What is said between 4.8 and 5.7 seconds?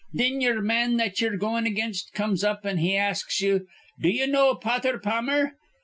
Pammer?'